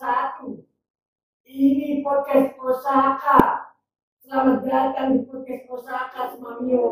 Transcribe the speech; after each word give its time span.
satu. 0.00 0.64
Ini 1.44 2.00
podcast 2.00 2.56
Osaka. 2.56 3.68
Selamat 4.24 4.64
datang 4.64 5.20
di 5.20 5.28
podcast 5.28 5.68
Osaka 5.68 6.32
Semamio. 6.32 6.88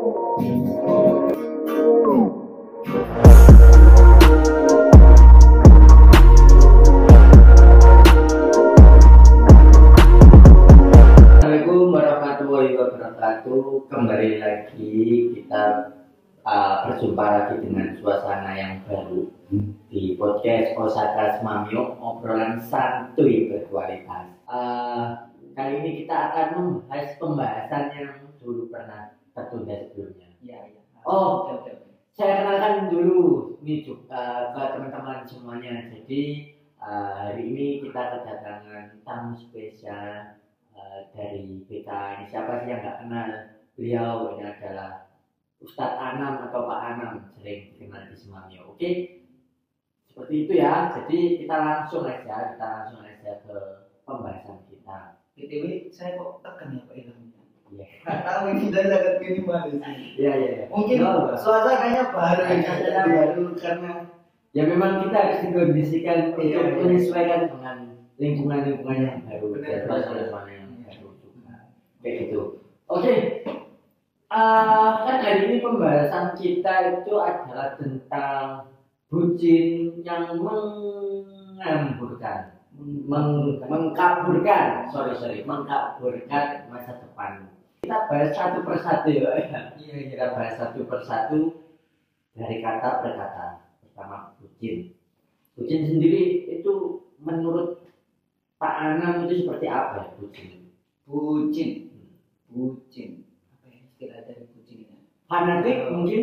Assalamualaikum 11.33 11.81
warahmatullahi 11.89 12.77
wabarakatuh. 12.77 13.89
Kembali 13.89 14.31
lagi 14.37 14.93
kita 15.33 15.97
uh, 16.45 16.87
berjumpa 16.87 17.25
lagi 17.25 17.55
dengan 17.63 17.87
suasana 17.99 18.51
yang 18.55 18.73
baru 18.87 19.27
di 19.89 20.13
podcast 20.15 20.77
Osaka 20.77 21.39
Semamio 21.39 21.97
obrolan 21.99 22.61
santuy 22.61 23.49
berkualitas. 23.49 24.29
Uh, 24.45 25.33
kali 25.57 25.81
ini 25.83 25.91
kita 26.05 26.15
akan 26.31 26.47
membahas 26.55 27.17
pembahasan 27.17 27.85
yang 27.97 28.13
dulu 28.39 28.69
pernah 28.69 29.17
tertunda 29.35 29.75
sebelumnya. 29.89 30.29
Iya, 30.39 30.59
iya. 30.71 30.81
Oh. 31.03 31.49
oke, 31.49 31.65
oke, 31.65 31.71
oke. 31.73 31.89
Saya 32.13 32.43
kenalkan 32.43 32.91
dulu 32.91 33.55
nih 33.63 33.83
Cuk, 33.83 34.07
uh, 34.11 34.51
ke 34.53 34.61
teman-teman 34.75 35.23
semuanya. 35.25 35.87
Jadi 35.89 36.53
uh, 36.79 37.11
hari 37.27 37.43
ini 37.49 37.67
kita 37.83 38.19
kedatangan 38.19 39.03
tamu 39.03 39.33
spesial 39.35 40.37
uh, 40.75 40.99
dari 41.15 41.63
BK. 41.65 41.89
Ini 41.89 42.25
siapa 42.27 42.63
sih 42.63 42.69
yang 42.71 42.83
nggak 42.83 42.99
kenal? 43.03 43.29
Beliau 43.79 44.35
ini 44.35 44.43
adalah 44.43 45.08
Ustadz 45.59 45.99
Anam 45.99 46.47
atau 46.47 46.63
Pak 46.65 46.79
Anam 46.81 47.11
sering 47.35 47.75
dikenal 47.75 48.07
di 48.07 48.15
Semamio. 48.15 48.71
Oke, 48.71 48.89
seperti 50.07 50.47
itu 50.47 50.53
ya. 50.55 50.87
Jadi 50.95 51.43
kita 51.43 51.55
langsung 51.55 52.07
aja, 52.07 52.55
kita 52.55 52.65
langsung 52.65 53.03
aja 53.03 53.31
ke 53.43 53.55
pembahasan 54.03 54.63
kita. 54.71 55.19
BTW 55.35 55.63
saya 55.91 56.15
kok 56.15 56.39
tekan 56.39 56.75
ya 56.75 56.81
Pak 56.87 56.95
Ilham. 56.95 57.19
Iya. 57.69 57.85
Tahu 58.01 58.43
ini 58.49 58.73
dari 58.73 58.87
sangat 58.89 59.15
minimalis. 59.21 59.77
Iya 60.17 60.31
iya. 60.33 60.49
iya. 60.57 60.63
Mungkin 60.73 60.95
Nggak 60.99 61.11
apa-apa. 61.13 61.35
suasananya 61.37 62.03
baru, 62.09 62.41
ya, 62.41 62.57
suasana 62.65 63.01
Iya. 63.05 63.13
baru 63.13 63.43
karena 63.55 63.91
ya 64.49 64.63
memang 64.65 64.91
kita 65.05 65.17
harus 65.21 65.39
dikondisikan 65.45 66.17
Iya, 66.17 66.25
untuk 66.33 66.43
iya. 66.49 66.59
menyesuaikan 66.81 67.41
dengan 67.53 67.77
lingkungan-lingkungan 68.17 68.97
yang 68.99 69.19
baru 69.21 69.45
Benar, 69.53 69.85
suasana 69.85 70.49
yang 70.49 70.67
baru 70.81 71.07
juga 71.21 71.55
kayak 72.01 72.15
gitu 72.25 72.41
oke 72.89 73.13
Eh, 74.29 74.89
kan 75.09 75.17
hari 75.25 75.49
ini 75.49 75.57
pembahasan 75.57 76.37
kita 76.37 77.01
itu 77.01 77.17
adalah 77.17 77.73
tentang 77.81 78.69
bucin 79.09 79.89
yang 80.05 80.37
mengamburkan 80.37 81.81
meng- 83.09 83.57
mengkaburkan. 83.65 84.85
Sorry 84.93 85.17
sorry 85.17 85.41
mengkaburkan 85.41 86.69
masa 86.69 87.01
depan. 87.01 87.49
Kita 87.81 88.05
bahas 88.05 88.29
satu 88.37 88.61
persatu 88.61 89.09
ya. 89.09 89.33
Iya. 89.81 90.13
kita 90.13 90.37
bahas 90.37 90.61
satu 90.61 90.85
persatu 90.85 91.65
dari 92.37 92.61
kata 92.61 93.01
per 93.01 93.17
kata. 93.17 93.65
Pertama 93.81 94.37
bucin. 94.37 94.93
Bucin 95.57 95.89
sendiri 95.89 96.45
itu 96.53 97.01
menurut 97.17 97.81
Pak 98.61 98.73
Anam 98.77 99.25
itu 99.25 99.41
seperti 99.41 99.65
apa 99.65 100.05
ya 100.05 100.13
bucin? 100.21 100.69
Bucin, 101.09 101.89
bucin. 102.45 103.25
Istilah 103.99 104.23
dari 104.23 104.47
bucin 104.55 104.77
ini? 104.87 104.97
fanatik 105.27 105.75
Eh, 105.75 105.91
mungkin 105.91 106.21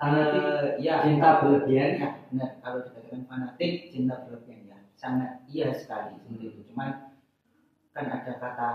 fanatik 0.00 0.40
Eh, 0.40 0.80
ya. 0.80 1.04
cinta 1.04 1.44
berlebihan 1.44 2.00
Ya, 2.00 2.08
benar. 2.32 2.50
Kalau 2.64 2.80
dikatakan 2.80 3.28
fanatik, 3.28 3.92
cinta 3.92 4.24
berlebihan 4.24 4.72
ya. 4.72 4.78
Sangat 4.96 5.44
iya 5.44 5.68
sekali 5.76 6.16
seperti 6.16 6.48
itu. 6.48 6.60
Cuman 6.72 7.12
kan 7.92 8.04
ada 8.08 8.32
kata 8.40 8.68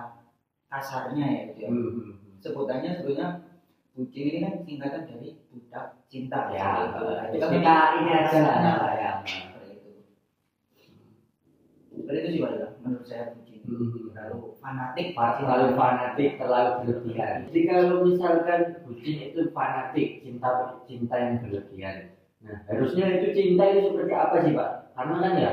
kasarnya 0.70 1.26
ya 1.26 1.42
gitu 1.50 1.60
ya. 1.66 1.70
Hmm. 1.74 2.38
Sebutannya 2.38 3.02
sebetulnya 3.02 3.28
bucin 3.98 4.26
ini 4.30 4.40
kan 4.46 4.54
singkatan 4.62 5.02
dari 5.10 5.30
budak 5.50 6.06
cinta 6.06 6.54
ya 6.54 6.86
kita, 7.34 7.76
ini 7.98 8.12
aja 8.14 8.40
lah 8.46 8.94
ya 8.94 9.12
seperti 9.26 9.74
itu 9.74 9.92
seperti 11.98 12.18
itu 12.22 12.30
sih 12.30 12.40
Pak 12.46 12.52
menurut 12.84 13.08
saya 13.08 13.34
Terlalu 13.66 14.58
fanatik 14.62 15.08
terlalu 15.18 15.68
fanatik 15.76 16.30
terlalu 16.40 16.70
berlebihan. 16.82 17.36
Jadi 17.50 17.60
kalau 17.68 18.06
misalkan 18.06 18.62
bucin 18.86 19.18
itu 19.34 19.42
fanatik 19.52 20.08
cinta 20.22 20.80
cinta 20.86 21.16
yang 21.18 21.36
berlebihan. 21.42 21.98
Nah 22.46 22.58
harusnya 22.70 23.06
itu 23.20 23.28
cinta 23.34 23.64
itu 23.74 23.92
seperti 23.92 24.14
apa 24.14 24.36
sih 24.46 24.54
pak? 24.54 24.70
Karena 24.96 25.16
kan 25.20 25.34
ya 25.36 25.52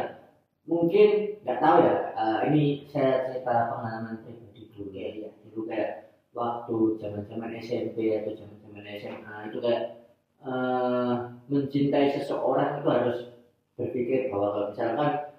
mungkin 0.69 1.09
nggak 1.43 1.59
tahu 1.59 1.77
ya 1.83 1.97
eh, 2.15 2.39
ini 2.53 2.62
saya 2.93 3.12
cerita 3.27 3.55
pengalaman 3.72 4.22
pribadi 4.22 4.62
dulu 4.77 4.91
ya 4.93 5.09
ya. 5.27 5.31
Dulu 5.49 5.61
kayak 5.67 5.91
waktu 6.33 6.77
zaman 7.01 7.22
zaman 7.28 7.51
SMP 7.61 7.97
atau 8.22 8.33
zaman 8.37 8.56
zaman 8.61 8.84
SMA 9.01 9.34
itu 9.51 9.59
kayak 9.59 9.84
eh, 10.45 11.15
mencintai 11.49 12.06
seseorang 12.15 12.81
itu 12.81 12.89
harus 12.89 13.19
berpikir 13.75 14.28
bahwa 14.31 14.49
kalau 14.53 14.67
misalkan 14.71 15.31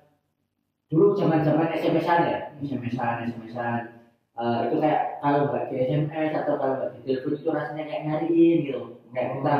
dulu 0.94 1.18
zaman 1.18 1.42
zaman 1.42 1.74
SMS-an 1.74 2.22
ya 2.30 2.38
SMS-an 2.62 3.26
SMS-an 3.34 4.04
Eh, 4.34 4.60
itu 4.66 4.82
kayak 4.82 5.22
kalau 5.22 5.46
nggak 5.46 5.70
di 5.70 5.76
SMS 5.78 6.34
atau 6.34 6.58
kalau 6.58 6.74
nggak 6.82 6.92
di 6.98 7.00
telepon 7.06 7.38
itu 7.38 7.50
rasanya 7.54 7.84
kayak 7.86 8.04
nyariin 8.10 8.58
gitu 8.66 8.82
kayak 9.14 9.30
kita 9.38 9.58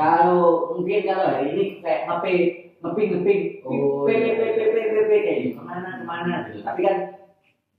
kalau 0.00 0.72
mungkin 0.72 1.00
kalau 1.04 1.24
hari 1.28 1.44
ini 1.52 1.64
kayak 1.84 2.00
ngepe 2.08 2.32
ngepi 2.80 3.02
ngepi 3.12 3.34
Oh, 3.68 4.08
p 4.08 4.16
p 4.16 4.16
iya. 4.16 4.32
p 4.32 4.42
p 4.56 4.58
p 4.72 4.76
p 4.80 4.94
p 4.96 5.10
kayak 5.12 5.38
gitu. 5.44 5.60
Ke 5.60 5.64
mana 5.68 5.88
ke 6.00 6.04
mana? 6.08 6.34
Gitu 6.48 6.64
tapi 6.64 6.80
kan 6.88 6.96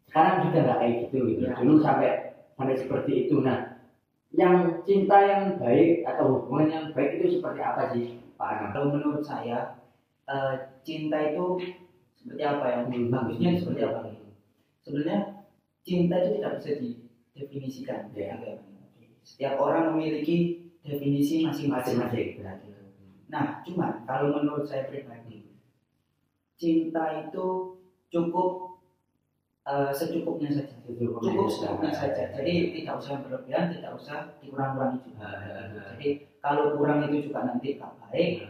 sekarang 0.05 0.35
sudah 0.45 0.61
nggak 0.69 0.77
kayak 0.77 0.93
gitu 1.09 1.17
gitu. 1.33 1.41
Iya. 1.49 1.57
dulu 1.65 1.75
sampai 1.81 2.09
sampai 2.53 2.75
seperti 2.77 3.11
itu. 3.25 3.35
Nah 3.41 3.81
yang 4.37 4.85
cinta 4.85 5.17
yang 5.25 5.57
baik 5.57 6.05
atau 6.05 6.45
hubungan 6.45 6.69
yang 6.69 6.85
baik 6.93 7.25
itu 7.25 7.41
seperti 7.41 7.59
apa 7.65 7.89
sih 7.89 8.21
Pak 8.37 8.49
Anam? 8.53 8.69
kalau 8.69 8.87
menurut 8.93 9.25
saya 9.25 9.81
eh, 10.29 10.77
cinta 10.85 11.17
itu 11.25 11.57
seperti 12.19 12.43
apa 12.43 12.65
ya 12.67 12.79
Hmm. 12.83 13.07
bagusnya 13.07 13.55
seperti 13.55 13.81
apa 13.87 13.99
nih 14.03 14.15
sebenarnya 14.83 15.17
cinta 15.87 16.15
itu 16.19 16.29
tidak 16.35 16.53
bisa 16.59 16.71
didefinisikan. 16.83 17.99
Ya. 18.11 18.35
setiap 19.23 19.55
orang 19.61 19.95
memiliki 19.95 20.67
definisi 20.83 21.45
masing-masing. 21.47 22.41
Nah 23.31 23.61
cuman 23.63 24.03
kalau 24.03 24.35
menurut 24.35 24.65
saya 24.67 24.89
pribadi 24.91 25.53
cinta 26.59 27.29
itu 27.29 27.77
cukup 28.09 28.81
eh, 29.69 29.91
secukupnya 29.93 30.49
saja. 30.49 30.75
Cukup 30.83 31.47
secukupnya 31.47 31.93
saja. 31.93 32.35
Jadi 32.35 32.53
tidak 32.75 32.99
usah 32.99 33.11
yang 33.15 33.23
berlebihan 33.29 33.65
tidak 33.71 33.91
usah 33.95 34.17
dikurang-kurangi 34.43 34.99
juga. 35.07 35.29
Ah, 35.29 35.93
jadi 35.95 36.25
kalau 36.43 36.75
kurang 36.75 37.05
itu 37.07 37.29
juga 37.31 37.47
nanti 37.47 37.77
tak 37.79 37.95
baik 38.01 38.49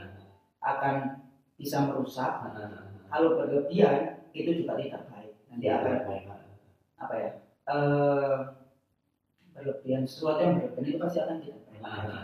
akan 0.64 0.96
bisa 1.60 1.86
merusak 1.92 2.32
kalau 3.10 3.30
berlebihan 3.36 4.22
itu 4.32 4.50
juga 4.56 4.78
tidak 4.78 5.02
baik 5.10 5.32
nanti 5.48 5.66
Iya, 5.66 5.74
akan 5.76 5.94
apa 7.00 7.14
ya 7.16 7.30
eh 7.66 8.38
berlebihan 9.52 10.04
sesuatu 10.06 10.40
yang 10.40 10.54
berlebihan 10.58 10.86
itu 10.88 10.98
pasti 10.98 11.20
akan 11.20 11.38
tidak 11.40 11.60
baik 11.66 11.80
Ah. 11.80 12.24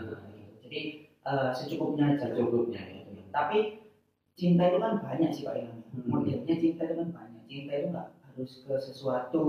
jadi 0.62 0.80
eh, 1.22 1.48
secukupnya 1.50 2.04
aja 2.12 2.26
secukupnya 2.28 2.80
ya. 2.82 3.00
tapi 3.30 3.58
cinta 4.32 4.68
itu 4.68 4.78
kan 4.78 5.00
banyak 5.00 5.30
sih 5.30 5.44
pak 5.44 5.54
Ilham 5.56 5.80
Hmm. 5.86 6.12
modelnya 6.12 6.54
cinta 6.54 6.82
itu 6.84 6.94
kan 6.94 7.08
banyak 7.10 7.42
cinta 7.46 7.72
itu 7.74 7.86
nggak 7.88 8.08
harus 8.20 8.52
ke 8.62 8.74
sesuatu 8.76 9.42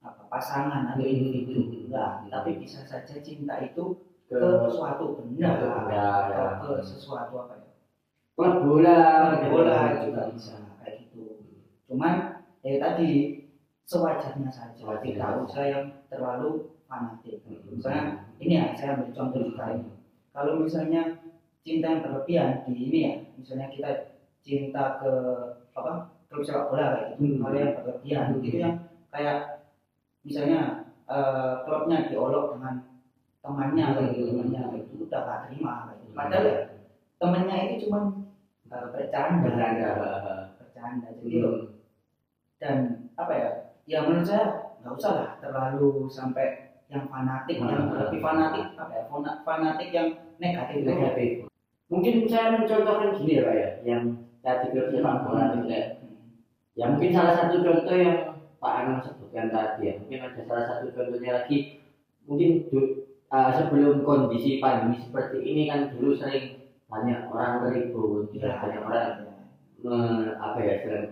apa 0.00 0.22
pasangan 0.28 0.82
atau 0.88 1.02
Hmm. 1.02 1.12
individu 1.12 1.54
enggak 1.86 2.10
Hmm. 2.22 2.30
tapi 2.30 2.50
bisa 2.56 2.82
saja 2.82 3.16
cinta 3.18 3.58
itu 3.58 3.84
ke 4.26 4.38
ke 4.38 4.68
suatu 4.70 5.18
benda 5.18 5.50
benda, 5.60 6.06
ya. 6.30 6.44
ke 6.58 6.70
sesuatu 6.80 7.34
apa 7.38 7.52
ya 7.58 7.61
klub 8.42 8.56
bola 8.66 8.98
Klub 9.38 9.50
bola 9.54 9.78
juga 10.02 10.22
bisa 10.34 10.54
kayak 10.82 11.06
gitu 11.06 11.46
cuman 11.86 12.42
ya 12.66 12.82
tadi 12.82 13.10
sewajarnya 13.86 14.50
saja 14.50 14.74
Sewajarnya 14.74 15.06
tidak 15.06 15.30
usah 15.46 15.64
yang 15.70 15.84
terlalu 16.10 16.50
fanatik 16.90 17.38
Hmm. 17.46 17.62
misalnya 17.70 18.04
ini 18.42 18.52
ya 18.58 18.64
saya 18.74 18.98
ambil 18.98 19.14
contoh 19.14 19.40
juga 19.46 19.64
ini 19.78 19.94
kalau 20.34 20.58
misalnya 20.58 21.22
cinta 21.62 21.86
yang 21.86 22.02
berlebihan 22.02 22.66
di 22.66 22.72
ini 22.74 22.98
ya 23.06 23.14
misalnya 23.38 23.66
kita 23.70 23.90
cinta 24.42 24.98
ke 24.98 25.10
apa 25.72 25.92
klub 26.26 26.42
sepak 26.42 26.66
bola 26.68 26.86
kayak 26.98 27.06
gitu 27.14 27.38
Hmm. 27.38 27.42
hal 27.46 27.52
yang 27.54 27.72
berlebihan 27.78 28.24
Hmm. 28.34 28.42
itu 28.42 28.58
yang 28.58 28.74
kayak 29.08 29.38
misalnya 30.22 30.60
eh, 31.06 31.54
klubnya 31.62 32.08
diolok 32.08 32.56
dengan 32.56 32.74
temannya 33.42 33.86
kayak 33.94 34.10
gitu 34.16 34.22
Hmm. 34.26 34.50
temannya 34.50 34.62
gitu 34.82 34.92
udah 35.06 35.20
gak 35.22 35.38
terima 35.46 35.72
kayak 35.86 35.98
gitu. 36.00 36.12
padahal 36.14 36.44
ya, 36.46 36.56
temannya 37.20 37.56
itu 37.62 37.74
cuma 37.86 38.00
eh, 38.72 38.86
bercanda. 38.88 39.44
Bercanda. 39.44 39.90
Bercanda 40.56 41.08
jadi 41.20 41.38
Hmm. 41.44 41.60
dan 42.56 42.76
apa 43.14 43.32
ya? 43.36 43.50
Ya 43.84 43.98
menurut 44.06 44.24
saya 44.24 44.44
nggak 44.80 44.96
usah 44.96 45.12
lah 45.12 45.28
terlalu 45.38 46.08
sampai 46.08 46.72
yang 46.88 47.08
fanatik 47.08 47.60
yang 47.60 47.68
Ah. 47.68 47.88
berlebih 47.92 48.20
fanatik 48.20 48.64
apa 48.78 48.92
ya? 48.96 49.04
Fana- 49.12 49.40
fanatik 49.44 49.90
yang 49.92 50.08
negatif 50.40 50.76
itu. 50.80 50.88
Negatif. 50.88 51.30
Mungkin 51.92 52.14
saya 52.24 52.56
mencontohkan 52.56 53.12
gini 53.20 53.36
ya 53.36 53.42
pak 53.44 53.54
ya 53.54 53.68
yang 53.84 54.02
tadi 54.40 54.72
itu 54.72 54.80
kayak 54.96 56.00
Hmm. 56.00 56.32
ya 56.72 56.84
mungkin 56.88 57.10
salah 57.12 57.34
satu 57.36 57.60
contoh 57.60 57.96
yang 57.96 58.32
Pak 58.62 58.74
Anam 58.86 59.02
sebutkan 59.02 59.50
tadi 59.50 59.90
ya. 59.90 59.92
Mungkin 59.98 60.18
ada 60.22 60.40
salah 60.46 60.64
satu 60.70 60.94
contohnya 60.94 61.42
lagi. 61.42 61.82
Mungkin 62.30 62.70
uh, 63.26 63.50
sebelum 63.50 64.06
kondisi 64.06 64.62
pandemi 64.62 65.02
seperti 65.02 65.42
ini 65.42 65.66
kan 65.66 65.90
dulu 65.90 66.14
sering 66.14 66.61
banyak 66.92 67.20
orang 67.32 67.64
beribun 67.64 68.28
Iya. 68.36 68.60
banyak 68.60 68.82
orang 68.84 69.08
me- 69.80 70.36
apa 70.36 70.58
ya 70.60 70.74
istilahnya, 70.84 71.06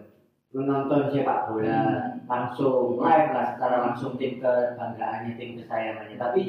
menonton 0.53 1.09
sepak 1.09 1.49
bola 1.49 1.81
langsung 2.29 3.01
live 3.01 3.29
lah 3.33 3.47
secara 3.57 3.77
langsung 3.89 4.13
tim 4.21 4.37
kebanggaannya 4.39 5.41
tim 5.41 5.57
kesayangannya. 5.57 6.21
Tapi 6.21 6.43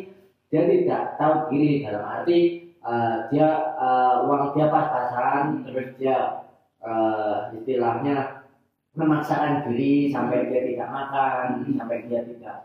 dia 0.52 0.62
tidak 0.68 1.16
tahu 1.16 1.48
diri 1.48 1.88
dalam 1.88 2.04
arti 2.04 2.40
uh, 2.84 3.32
dia 3.32 3.50
uh, 3.80 4.28
uang 4.28 4.52
dia 4.52 4.68
pas-pasan 4.68 5.64
terus 5.64 5.96
dia 5.96 6.44
uh, 6.84 7.56
istilahnya 7.56 8.44
memaksakan 9.00 9.64
diri 9.72 10.12
sampai 10.12 10.52
dia 10.52 10.62
tidak 10.68 10.90
makan 10.92 11.64
sampai 11.72 12.04
dia 12.12 12.20
tidak 12.28 12.58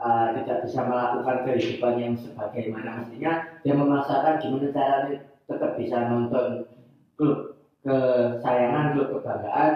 uh, 0.00 0.32
tidak 0.40 0.64
bisa 0.64 0.80
melakukan 0.88 1.44
kehidupan 1.44 1.94
yang 2.00 2.14
sebagaimana 2.16 3.04
mestinya 3.04 3.32
dia 3.60 3.74
memaksakan 3.76 4.40
gimana 4.40 4.72
caranya 4.72 5.20
tetap 5.46 5.74
bisa 5.76 6.08
nonton 6.08 6.66
klub 7.16 7.56
kesayangan 7.82 8.94
klub 8.94 9.08
kebanggaan 9.12 9.72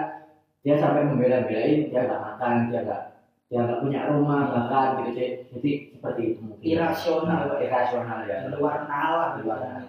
dia 0.63 0.75
sampai 0.75 1.05
membela-belain 1.05 1.87
dia 1.87 2.01
nggak 2.03 2.23
makan 2.23 2.53
dia 2.67 2.81
nggak 2.83 3.03
dia 3.47 3.59
nggak 3.63 3.79
punya 3.79 3.99
rumah 4.11 4.41
bahkan 4.51 4.87
gitu 4.99 5.11
sih 5.15 5.29
jadi 5.51 5.71
seperti 5.95 6.21
itu 6.33 6.39
mungkin 6.43 6.65
Irasional, 6.67 7.39
Pak. 7.47 7.59
irasional 7.63 8.19
ya 8.25 8.37
luar 8.51 8.83
nalar 8.85 9.29
luar 9.39 9.59
nalar. 9.63 9.83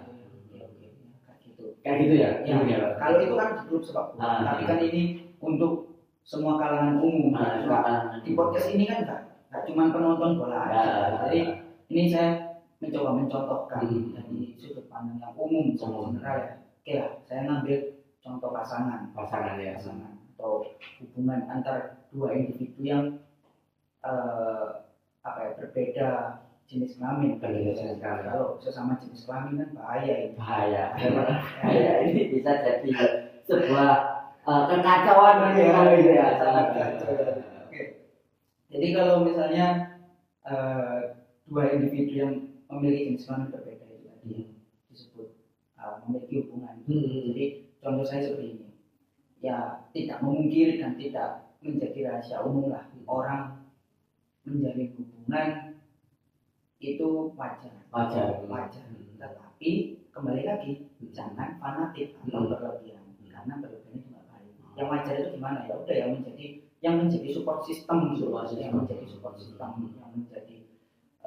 Kayak 0.49 1.37
gitu. 1.43 1.63
kayak 1.83 1.97
gitu 1.99 2.13
ya 2.15 2.29
Ya, 2.43 2.55
ya, 2.63 2.77
kalau 2.95 3.17
itu 3.19 3.33
kan 3.35 3.47
di 3.53 3.63
grup 3.67 3.83
sepak 3.83 4.05
bola, 4.15 4.23
Ah, 4.23 4.39
tapi 4.47 4.63
ah. 4.63 4.67
kan 4.67 4.79
ini 4.81 5.03
untuk 5.39 5.73
semua 6.23 6.55
kalangan 6.55 7.01
umum. 7.01 7.33
Nah, 7.33 7.41
Nah, 7.41 7.51
sekarang 7.63 7.99
di 8.21 8.31
podcast 8.37 8.67
ini 8.69 8.83
kan 8.85 8.97
nggak 9.03 9.19
nggak 9.49 9.63
cuma 9.65 9.83
penonton 9.89 10.31
bola 10.37 10.59
Ya, 10.69 10.79
aja. 10.79 10.83
Jadi 11.27 11.39
ini 11.89 12.03
saya 12.07 12.48
mencoba 12.79 13.09
mencontohkan 13.15 13.81
Hmm. 13.83 14.15
dari 14.15 14.55
sudut 14.55 14.87
pandang 14.87 15.19
yang 15.19 15.35
umum, 15.35 15.75
Umum. 15.75 16.15
general 16.15 16.37
ya. 16.39 16.53
Oke 16.79 16.91
lah, 16.95 17.11
saya 17.27 17.41
ngambil 17.45 17.79
contoh 18.23 18.49
pasangan, 18.51 19.11
pasangan 19.11 19.59
ya 19.59 19.75
pasangan 19.75 20.13
atau 20.35 20.63
hubungan 21.03 21.43
antar 21.51 21.99
dua 22.09 22.31
individu 22.31 22.79
yang 22.79 23.03
eh, 24.01 24.67
apa 25.19 25.39
ya 25.43 25.51
berbeda 25.59 26.09
jenis 26.65 26.95
kelamin. 26.95 27.35
Berbeda 27.43 27.75
jenis 27.75 27.99
kelamin. 27.99 28.31
Kalau 28.31 28.55
sesama 28.63 28.95
jenis 29.03 29.27
kelamin 29.27 29.59
kan 29.59 29.69
bahaya 29.75 30.13
ini. 30.23 30.35
bahaya 30.39 30.83
bahaya 30.95 31.91
ini 32.07 32.21
bisa 32.31 32.63
jadi 32.63 32.91
sebuah 33.43 33.91
uh, 34.47 34.63
kekacauan 34.71 35.51
Iya, 35.51 35.67
kalau 35.75 35.91
itu 35.99 36.11
ya 36.15 36.27
sangat 36.39 36.65
kacau. 36.71 37.11
Oke. 37.67 37.81
Jadi 38.71 38.87
kalau 38.95 39.27
misalnya 39.27 39.67
eh, 40.47 40.97
dua 41.43 41.63
individu 41.75 42.13
yang 42.15 42.33
memiliki 42.69 43.03
jenis 43.17 43.25
kelamin 43.25 43.49
berbeda 43.49 43.85
itu 43.89 44.05
tadi 44.05 44.29
yang 44.29 44.51
disebut 44.93 45.27
eh, 45.75 45.95
memiliki 46.05 46.33
hubungan. 46.45 46.75
Hmm. 46.85 47.33
Jadi 47.33 47.45
contoh 47.81 48.05
saya 48.05 48.21
seperti 48.23 48.45
ini. 48.55 48.67
Ya 49.39 49.87
tidak 49.95 50.19
memungkiri 50.21 50.83
dan 50.83 50.99
tidak 50.99 51.29
menjadi 51.63 51.99
rahasia 52.11 52.43
umum 52.43 52.71
lah 52.71 52.85
orang 53.07 53.65
menjalin 54.43 54.91
hubungan 54.95 55.49
itu 56.79 57.35
wajar. 57.35 57.75
wajar 57.91 58.43
Wajar. 58.47 58.85
Hmm. 58.87 59.17
Tetapi 59.19 59.71
kembali 60.15 60.43
lagi 60.45 60.71
jangan 61.11 61.59
fanatik 61.59 62.15
atau 62.23 62.45
Hmm. 62.45 62.51
berlebihan 62.53 63.03
karena 63.27 63.53
berlebihan 63.59 63.99
itu 63.99 64.07
nggak 64.11 64.25
baik. 64.29 64.51
Yang 64.77 64.87
wajar 64.91 65.13
itu 65.15 65.29
gimana 65.35 65.59
ya? 65.67 65.73
Udah 65.79 65.95
yang 65.95 66.11
menjadi 66.19 66.45
yang 66.79 66.95
menjadi 67.03 67.27
support 67.35 67.59
system 67.67 68.15
Support 68.15 68.47
system. 68.47 68.63
yang 68.63 68.73
menjadi 68.79 69.05
support 69.07 69.35
system, 69.35 69.71
yang 69.99 70.11
menjadi 70.15 70.48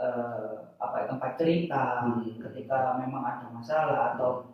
eh, 0.03 0.51
apa 0.77 0.95
ya, 0.99 1.05
tempat 1.07 1.31
cerita 1.37 1.83
Hmm. 2.03 2.35
ketika 2.41 2.99
memang 2.99 3.23
ada 3.23 3.47
masalah 3.49 4.13
atau 4.13 4.51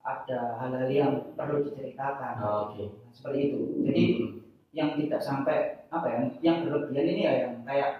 ada 0.00 0.38
hal-hal 0.56 0.86
yang 0.88 1.12
perlu 1.34 1.62
diceritakan. 1.62 2.38
oke 2.38 2.84
Seperti 3.10 3.38
itu. 3.44 3.58
Jadi 3.82 4.04
yang 4.72 4.94
tidak 4.94 5.20
sampai 5.20 5.58
apa 5.88 6.06
ya? 6.06 6.18
Yang 6.40 6.56
berlebihan 6.64 7.06
ini 7.06 7.22
ya 7.22 7.32
yang 7.40 7.54
kayak 7.62 7.90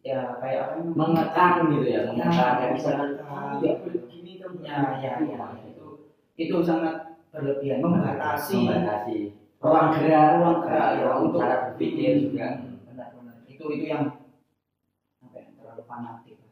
ya 0.00 0.38
kayak 0.38 0.60
apa 0.64 0.72
mengekang 0.88 1.54
gitu 1.68 1.86
ya 1.86 2.00
mengekang 2.06 2.56
Ya, 2.56 2.66
misalkan 2.70 3.08
mengekang. 3.12 3.28
"Ah, 3.28 3.52
nggak 3.58 3.74
boleh 3.82 3.98
begini 3.98 4.32
kamu 4.38 4.56
Ya, 4.62 4.78
ya, 4.96 5.12
ya. 5.20 5.46
Itu 5.66 5.86
itu 6.34 6.56
sangat 6.62 6.94
berlebihan 7.28 7.82
membatasi 7.82 8.56
membatasi 8.62 9.18
ruang 9.58 9.90
gerak 9.92 10.38
Ruang 10.38 10.58
gerak, 10.64 10.88
ya, 10.94 11.02
ruang 11.04 11.20
untuk- 11.28 11.42
cara 11.42 11.56
berpikir 11.66 12.10
juga 12.24 12.46
benar-benar 12.86 13.36
itu 13.44 13.64
itu 13.68 13.84
yang 13.86 14.04
ya 14.06 14.17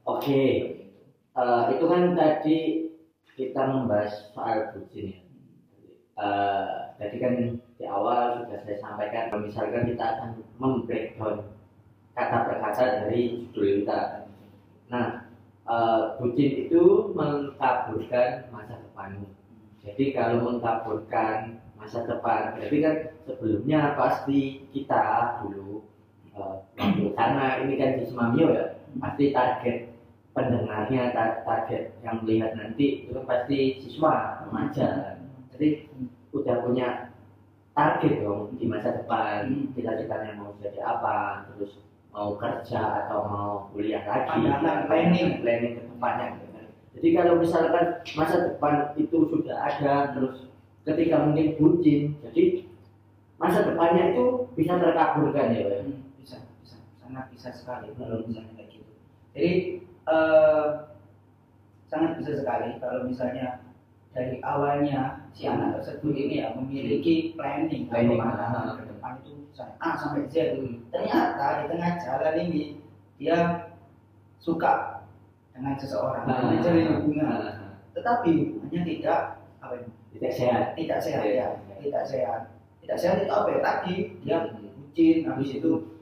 oke. 0.06 0.44
Eh, 1.36 1.62
itu 1.76 1.84
kan 1.84 2.02
tadi 2.16 2.56
kita 3.36 3.62
membahas 3.68 4.32
soal 4.32 4.72
bucin 4.72 5.12
ya. 5.12 5.20
Eh, 6.16 6.74
tadi 6.96 7.16
kan 7.20 7.32
di 7.76 7.84
awal 7.84 8.40
sudah 8.40 8.60
saya 8.64 8.76
sampaikan 8.80 9.28
misalkan 9.44 9.84
kita 9.84 10.04
akan 10.16 10.30
membreakdown 10.56 11.44
kata 12.16 12.36
per 12.48 12.56
kata 12.64 12.84
dari 13.04 13.44
judul 13.52 13.84
kita. 13.84 14.24
Nah 14.88 15.28
eh, 15.68 16.02
bucin 16.16 16.50
itu 16.66 17.12
mengkaburkan 17.12 18.48
masa 18.48 18.80
depanmu. 18.80 19.28
Jadi 19.84 20.16
kalau 20.16 20.40
mengkaburkan 20.40 21.60
masa 21.76 22.08
depan 22.08 22.56
berarti 22.56 22.78
kan 22.80 22.96
sebelumnya 23.28 23.92
pasti 23.94 24.64
kita 24.72 25.38
dulu 25.44 25.84
waktu- 26.32 27.12
karena 27.12 27.60
ini 27.62 27.74
kan 27.76 27.90
di 28.00 28.04
Semamio 28.08 28.48
ya 28.56 28.75
pasti 28.98 29.24
target 29.30 29.76
pendengarnya 30.32 31.16
tar- 31.16 31.40
target 31.42 31.96
yang 32.04 32.20
melihat 32.20 32.52
nanti 32.54 33.06
itu 33.06 33.10
kan 33.16 33.24
pasti 33.24 33.58
siswa 33.80 34.44
remaja 34.44 35.16
jadi 35.54 35.88
udah 36.36 36.56
punya 36.60 36.88
target 37.72 38.20
dong 38.20 38.52
di 38.60 38.64
masa 38.68 38.92
depan 39.00 39.48
Hmm. 39.48 39.72
cita-citanya 39.72 40.36
mau 40.36 40.52
jadi 40.60 40.80
apa 40.80 41.48
terus 41.52 41.80
mau 42.12 42.36
kerja 42.36 43.04
atau 43.04 43.18
mau 43.28 43.52
kuliah 43.72 44.00
lagi 44.04 44.28
Pandangan, 44.28 44.88
planning. 44.88 45.40
planning 45.44 45.72
ke 45.76 45.82
depannya 45.84 46.26
gitu 46.36 46.46
kan. 46.52 46.66
jadi 46.96 47.08
kalau 47.16 47.32
misalkan 47.40 47.84
masa 48.16 48.36
depan 48.48 48.74
itu 48.96 49.16
sudah 49.28 49.56
ada 49.56 50.16
terus 50.16 50.48
ketika 50.84 51.24
mungkin 51.24 51.56
bucin 51.60 52.16
jadi 52.24 52.64
masa 53.36 53.68
depannya 53.68 54.16
itu 54.16 54.48
bisa 54.56 54.80
terkaburkan 54.80 55.52
ya 55.52 55.60
Pak? 55.64 55.76
Hmm, 55.84 56.00
bisa 56.16 56.36
bisa 56.60 56.76
sangat 57.00 57.24
bisa 57.32 57.48
sekali 57.52 57.92
kalau 57.96 58.24
misalnya. 58.24 58.64
Jadi 59.36 59.52
eh, 60.08 60.66
sangat 61.92 62.16
bisa 62.16 62.40
sekali 62.40 62.80
kalau 62.80 63.04
misalnya 63.04 63.60
dari 64.16 64.40
awalnya 64.40 65.28
si 65.36 65.44
anak 65.44 65.76
tersebut 65.76 66.16
ini 66.16 66.40
ya 66.40 66.56
memiliki 66.56 67.36
planning 67.36 67.84
Planning, 67.92 68.16
ke 68.16 68.84
depan 68.88 69.20
itu 69.20 69.44
misalnya 69.52 69.76
A 69.84 69.88
sampai 69.92 70.24
Z 70.32 70.56
Hmm. 70.56 70.88
ternyata 70.88 71.46
di 71.60 71.64
tengah 71.68 71.92
jalan 72.00 72.34
ini 72.48 72.64
dia 73.20 73.68
suka 74.40 75.04
dengan 75.52 75.76
seseorang 75.76 76.24
Nah, 76.24 76.48
menjalin 76.48 76.96
hubungan 76.96 77.28
nah, 77.28 77.76
tetapi 77.92 78.56
hubungannya 78.56 78.80
tidak 78.88 79.20
apa 79.60 79.74
ini? 79.84 79.90
Tidak 80.16 80.32
sehat. 80.32 80.64
Tidak 80.72 80.98
sehat 81.00 81.22
ya. 81.28 81.48
Iya. 81.60 81.76
tidak 81.84 82.04
sehat. 82.08 82.40
Tidak 82.80 82.96
sehat 82.96 83.16
itu 83.20 83.32
apa 83.36 83.48
ya? 83.52 83.60
Tadi 83.60 83.94
dia 84.24 84.36
Hmm. 84.48 84.72
bucin 84.80 85.16
habis 85.28 85.60
itu 85.60 85.95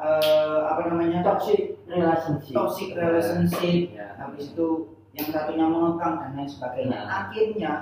eh, 0.00 0.60
apa 0.66 0.80
namanya? 0.90 1.20
Toxic 1.22 1.78
relationship. 1.86 2.54
Toxic 2.54 2.88
relationship. 2.96 3.94
Ya. 3.94 4.14
habis 4.18 4.54
itu 4.54 4.68
yang 5.14 5.28
satunya 5.30 5.66
mengekang 5.70 6.18
dan 6.18 6.30
lain 6.34 6.50
sebagainya. 6.50 6.98
Nah. 7.06 7.30
akhirnya 7.30 7.72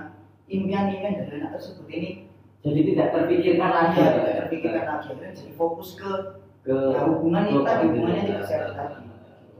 impian-impian 0.49 1.17
dari 1.17 1.41
anak 1.41 1.57
tersebut 1.57 1.87
ini 1.89 2.11
jadi 2.63 2.81
tidak 2.93 3.09
terpikirkan 3.17 3.71
lagi. 3.73 3.97
dia 3.99 4.11
tidak 4.13 4.35
terpikirkan 4.45 4.85
lagi. 4.85 5.07
Akhirnya 5.13 5.31
jadi 5.33 5.53
fokus 5.57 5.89
ke 5.97 6.11
ke 6.63 6.77
ya, 6.95 7.03
hubungan 7.11 7.43
itu 7.51 7.61
tadi 7.67 7.83
hubungannya 7.91 8.23
Ya. 8.23 8.29
tidak 8.31 8.45
sehat 8.47 8.71
tadi 8.79 9.03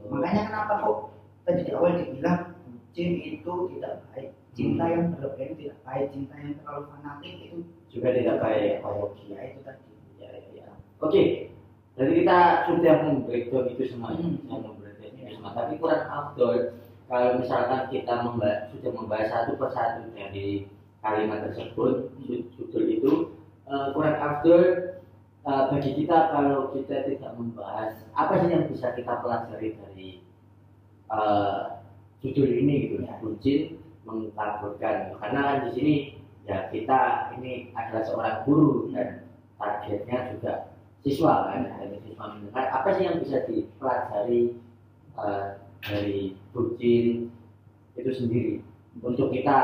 makanya 0.07 0.41
kenapa 0.51 0.73
kok 0.83 0.97
tadi 1.43 1.61
di 1.67 1.71
awal 1.75 1.91
dibilang 1.99 2.55
bucin 2.63 3.09
itu 3.19 3.53
tidak 3.75 3.93
baik 4.11 4.29
cinta 4.55 4.83
yang 4.87 5.11
berlebihan 5.11 5.47
itu 5.51 5.55
tidak 5.67 5.77
baik 5.83 6.05
cinta 6.15 6.35
yang 6.39 6.53
terlalu 6.63 6.83
fanatik 6.93 7.33
itu 7.43 7.57
juga 7.91 8.07
tidak 8.15 8.37
baik. 8.39 8.73
oh 8.85 9.11
ya 9.27 9.39
itu 9.51 9.59
tadi. 9.65 9.83
Ya, 10.21 10.29
ya, 10.31 10.49
ya. 10.63 10.67
oke 11.03 11.23
jadi 11.93 12.11
kita 12.25 12.39
sudah 12.65 12.95
membreakdown 13.05 13.65
itu 13.69 13.83
semua 13.87 14.17
Hmm. 14.17 14.41
sudah 14.41 14.59
membreakdown 14.65 15.13
itu 15.13 15.37
semua. 15.37 15.51
Tapi 15.53 15.71
kurang 15.77 16.03
outdoor 16.09 16.55
kalau 17.05 17.29
misalkan 17.37 17.81
kita 17.93 18.13
membahas, 18.25 18.59
sudah 18.73 18.91
membahas 18.91 19.27
satu 19.29 19.51
persatu 19.55 20.09
dari 20.17 20.65
kalimat 21.03 21.45
tersebut 21.45 22.09
ju- 22.25 22.47
judul 22.57 22.83
itu 22.89 23.11
eh, 23.69 23.85
kurang 23.93 24.17
outdoor 24.17 24.63
eh, 25.43 25.63
bagi 25.69 25.91
kita 25.93 26.17
kalau 26.31 26.71
kita 26.73 27.05
tidak 27.05 27.31
membahas 27.37 28.01
apa 28.15 28.33
sih 28.41 28.49
yang 28.49 28.65
bisa 28.65 28.95
kita 28.97 29.13
pelajari 29.21 29.77
dari 29.77 30.09
eh, 31.11 31.61
judul 32.23 32.49
ini 32.49 32.75
gitu 32.89 32.95
Ya. 33.03 33.13
bucin 33.19 33.61
mengkaburkan 34.03 35.15
karena 35.19 35.39
kan 35.43 35.57
di 35.67 35.69
sini 35.75 35.95
ya 36.43 36.67
kita 36.71 37.31
ini 37.37 37.71
adalah 37.71 38.03
seorang 38.03 38.37
guru 38.43 38.91
dan 38.91 39.27
targetnya 39.55 40.35
juga 40.35 40.72
siswa 41.03 41.51
kan? 41.51 41.67
Dari 41.67 41.99
siswa 42.07 42.33
mendengar 42.33 42.65
apa 42.71 42.89
sih 42.95 43.03
yang 43.05 43.19
bisa 43.19 43.43
dipelajari 43.45 44.41
eh, 45.19 45.47
dari 45.83 46.19
bucin 46.55 47.29
itu 47.93 48.11
sendiri? 48.11 48.53
Untuk 49.03 49.29
kita 49.29 49.57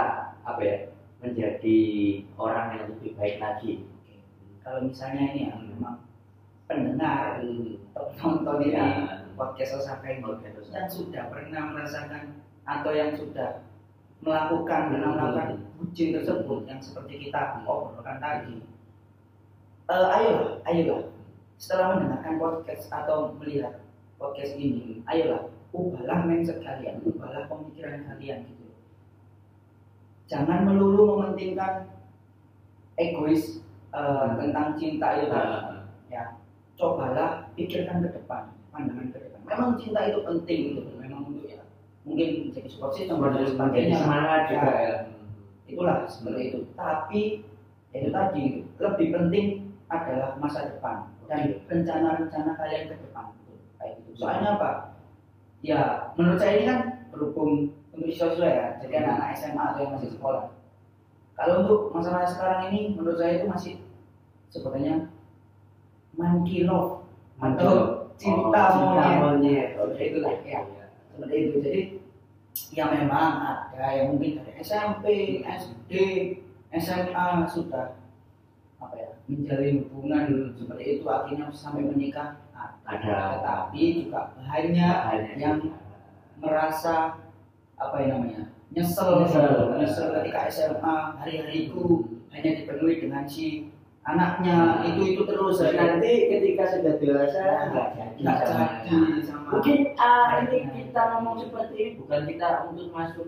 apa 0.44 0.62
ya 0.62 0.78
menjadi 1.20 1.80
orang 2.40 2.66
yang 2.76 2.84
lebih 2.96 3.12
baik 3.20 3.38
lagi. 3.40 3.84
Kalau 4.64 4.86
misalnya 4.86 5.34
ini 5.34 5.42
ya 5.50 5.54
Hmm. 5.56 5.68
memang 5.76 5.98
pendengar 6.70 7.42
penonton 8.16 8.58
ini 8.62 8.78
Ya. 8.78 9.26
podcast 9.34 9.82
Osaka 9.82 10.06
ini 10.14 10.22
yang 10.70 10.88
sudah 10.92 11.32
pernah 11.32 11.74
merasakan 11.74 12.44
atau 12.68 12.92
yang 12.94 13.16
sudah 13.18 13.64
melakukan 14.20 14.92
pernah 14.92 15.10
melakukan 15.16 15.50
bucin 15.80 16.12
tersebut 16.12 16.68
yang 16.68 16.80
seperti 16.84 17.28
kita 17.28 17.64
obrolkan 17.64 18.20
tadi. 18.20 18.60
Eh, 19.90 20.08
ayolah 20.14 20.60
ayolah 20.68 21.02
setelah 21.60 22.00
mendengarkan 22.00 22.40
podcast 22.40 22.88
atau 22.88 23.36
melihat 23.36 23.84
podcast 24.16 24.56
ini 24.56 25.04
ayolah 25.12 25.52
ubahlah 25.76 26.24
mindset 26.24 26.64
kalian 26.64 27.04
ubahlah 27.04 27.46
pemikiran 27.52 28.08
kalian 28.08 28.48
gitu. 28.48 28.72
Jangan 30.32 30.64
melulu 30.64 31.20
mementingkan 31.20 31.92
egois 32.96 33.60
eh, 33.92 34.30
tentang 34.40 34.80
cinta 34.80 35.20
itu. 35.20 35.28
Tadi 35.28 35.52
Nah, 35.52 35.84
ya 36.08 36.24
cobalah 36.80 37.52
pikirkan 37.54 38.08
ke 38.08 38.10
depan 38.16 38.56
pandangan 38.72 39.12
ke 39.12 39.20
depan. 39.20 39.40
Memang 39.44 39.72
cinta 39.76 40.08
itu 40.08 40.24
penting 40.24 40.62
gitu 40.80 40.92
memang 40.96 41.28
untuk 41.28 41.44
ya 41.44 41.62
mungkin 42.08 42.50
menjadi 42.50 42.70
support 42.72 42.96
system 42.96 43.20
dan 43.20 43.44
sebagainya. 43.44 44.00
semangat 44.00 44.42
juga 44.48 44.72
ya. 44.80 44.96
Itulah 45.68 46.08
seperti 46.08 46.42
itu. 46.56 46.60
Tapi 46.74 47.22
itu 47.92 48.10
tadi 48.16 48.44
lebih 48.80 49.08
penting 49.12 49.69
adalah 49.90 50.38
masa 50.38 50.70
depan 50.70 51.10
dan 51.26 51.60
rencana-rencana 51.66 52.52
kalian 52.56 52.84
ke 52.90 52.96
depan. 53.02 53.26
Kayak 53.82 53.94
gitu 54.06 54.24
soalnya 54.24 54.56
apa? 54.58 54.72
Ya 55.60 56.14
menurut 56.16 56.40
saya 56.40 56.54
ini 56.62 56.66
kan 56.70 56.80
berhubung 57.12 57.74
untuk 57.92 58.08
siswa 58.14 58.48
ya 58.48 58.68
jadi 58.80 59.04
anak-anak 59.04 59.30
SMA 59.36 59.64
atau 59.74 59.80
yang 59.84 59.94
masih 59.98 60.10
sekolah. 60.16 60.46
Kalau 61.36 61.54
untuk 61.64 61.80
masalah 61.92 62.28
sekarang 62.28 62.70
ini 62.72 62.94
menurut 62.96 63.18
saya 63.18 63.42
itu 63.42 63.48
masih 63.50 63.74
sebenarnya 64.52 65.10
monkey 66.16 66.64
love 66.68 67.04
atau 67.40 67.72
cinta 68.20 68.52
Oh, 68.52 68.72
cinta 68.76 69.04
monyet. 69.16 69.20
monyet 69.24 69.68
Seperti 69.76 70.04
itulah 70.12 70.34
ya. 70.44 70.62
Seperti 71.16 71.36
itu. 71.40 71.56
Jadi 71.64 71.82
ya 72.76 72.86
memang 72.92 73.30
ada 73.40 73.86
yang 73.96 74.12
mungkin 74.12 74.44
dari 74.44 74.52
SMP 74.60 75.06
SD 75.48 75.94
SMA 76.76 77.48
sudah 77.48 77.96
apa 78.80 78.96
ya 78.96 79.09
menjalin 79.30 79.86
hubungan 79.94 80.26
seperti 80.58 80.84
itu 81.00 81.06
akhirnya 81.06 81.46
sampai 81.54 81.86
menikah. 81.86 82.42
Ada. 82.90 83.38
tetapi 83.40 83.82
juga 84.02 84.34
banyak 84.34 84.98
Banyak. 85.06 85.38
yang 85.38 85.62
merasa 86.42 87.22
apa 87.78 87.96
ya 88.02 88.18
namanya 88.18 88.50
nyesel. 88.74 89.24
Nyesel. 89.24 89.78
nyesel 89.78 90.08
ketika 90.20 90.50
SMA 90.50 90.98
hari-hariku 91.22 92.04
hanya 92.34 92.50
dipenuhi 92.58 93.06
dengan 93.06 93.24
si 93.30 93.70
anaknya. 94.02 94.82
Itu 94.90 95.02
itu 95.06 95.22
terus. 95.24 95.62
Dan 95.62 95.78
nanti 95.78 96.34
ketika 96.34 96.64
sudah 96.66 96.94
dewasa 96.98 97.44
nggak 97.70 97.88
jadi 97.94 98.22
sama 98.26 98.66
sama 99.24 99.40
mungkin 99.50 99.78
ah, 99.98 100.46
ini 100.46 100.60
kita 100.90 101.02
ngomong 101.16 101.42
seperti 101.42 101.76
ini 101.78 101.92
bukan 101.98 102.22
kita 102.30 102.48
untuk 102.70 102.88
masuk 102.94 103.28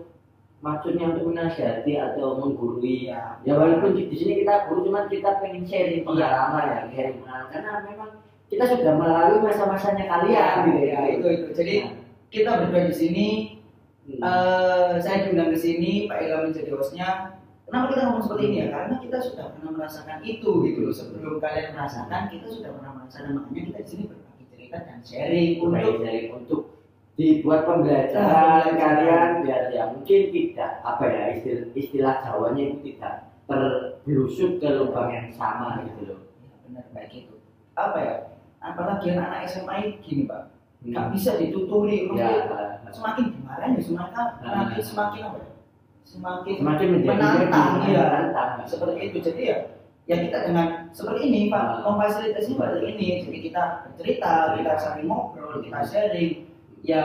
maksudnya 0.62 1.10
untuk 1.10 1.34
menasihati 1.34 1.92
atau 1.98 2.38
menggurui 2.38 3.10
ya. 3.10 3.42
Ya 3.42 3.58
walaupun 3.58 3.98
di, 3.98 4.06
di 4.08 4.16
sini 4.16 4.32
kita 4.46 4.70
guru 4.70 4.86
cuman 4.86 5.10
kita 5.10 5.42
pengen 5.42 5.66
sharing 5.66 6.06
pengalaman 6.06 6.64
ya 6.70 6.80
sharing 6.94 7.18
pengalaman. 7.20 7.50
Karena 7.50 7.70
memang 7.82 8.10
kita 8.46 8.64
sudah 8.70 8.94
melalui 8.94 9.40
masa-masanya 9.42 10.04
kalian 10.06 10.54
gitu 10.70 10.80
ya. 10.86 11.00
itu 11.10 11.26
itu. 11.26 11.46
Jadi 11.52 11.74
kita 12.30 12.50
berdua 12.62 12.88
di 12.88 12.94
sini 12.94 13.28
Hmm. 14.02 14.18
eh 14.18 14.92
saya 14.98 15.30
diundang 15.30 15.54
ke 15.54 15.58
sini 15.62 16.10
Pak 16.10 16.26
Ilham 16.26 16.50
menjadi 16.50 16.74
hostnya. 16.74 17.38
Kenapa 17.70 17.94
kita 17.94 18.00
ngomong 18.10 18.22
seperti 18.26 18.42
ini 18.50 18.56
ya? 18.58 18.66
Karena 18.74 18.94
kita 18.98 19.18
sudah 19.22 19.44
pernah 19.54 19.70
merasakan 19.78 20.18
itu 20.26 20.50
gitu 20.66 20.78
loh. 20.82 20.94
Sebelum 20.94 21.38
kalian 21.38 21.70
merasakan 21.70 22.22
kita 22.34 22.46
sudah 22.50 22.70
pernah 22.74 22.90
merasakan. 22.98 23.30
Makanya 23.38 23.62
kita 23.70 23.78
di 23.78 23.88
sini 23.88 24.02
berbagi 24.10 24.44
cerita 24.50 24.76
dan 24.82 24.98
sharing 25.06 25.52
untuk 25.62 25.94
untuk 26.34 26.60
dibuat 27.12 27.68
pembelajaran 27.68 28.72
kalian 28.72 29.30
biar 29.44 29.68
ya 29.68 29.92
mungkin 29.92 30.32
tidak 30.32 30.80
apa 30.80 31.04
ya 31.06 31.22
istilah, 31.36 31.68
istilah 31.76 32.14
Jawanya 32.24 32.62
itu 32.72 32.78
tidak 32.92 33.14
terbelusuk 33.44 34.58
ke 34.58 34.68
lubang 34.80 35.12
yang 35.12 35.28
sama 35.28 35.84
gitu 35.84 36.08
loh. 36.08 36.20
Ya, 36.40 36.54
benar 36.64 36.84
baik 36.96 37.12
itu 37.12 37.34
apa 37.76 37.98
ya 38.00 38.14
apalagi 38.60 39.12
anak 39.12 39.44
SMA 39.44 39.74
ini 39.80 39.90
gini 40.00 40.22
Pak. 40.24 40.42
Nggak 40.82 41.04
Hmm. 41.04 41.12
bisa 41.14 41.30
dituturi 41.38 42.10
ya 42.10 42.42
maksudnya 42.42 42.90
semakin 42.90 43.24
dimarahin 43.38 43.78
ya 43.78 43.82
semakin 43.86 44.24
nanti 44.42 44.82
semakin 44.82 45.20
apa 45.30 45.38
ya 45.38 45.48
semakin 46.02 46.54
semakin 46.58 46.88
menantang 47.06 47.70
ya 47.86 48.04
seperti 48.66 49.00
itu 49.08 49.18
jadi 49.22 49.42
ya 49.46 49.56
ya 50.02 50.16
kita 50.26 50.38
dengan 50.50 50.90
seperti 50.90 51.30
ini 51.30 51.40
pak 51.46 51.62
Ah. 51.62 51.78
memfasilitasi 51.86 52.58
seperti 52.58 52.78
ini. 52.82 53.08
Jadi 53.22 53.38
kita 53.46 53.62
bercerita 53.86 54.58
kita 54.58 54.72
saling 54.74 55.06
ngobrol 55.06 55.62
kita 55.62 55.80
sharing 55.86 56.50
ya 56.82 57.02